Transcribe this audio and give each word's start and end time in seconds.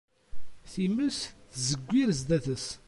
Times 0.73 1.17
tzewwir 1.53 2.09
sdat-s. 2.19 2.67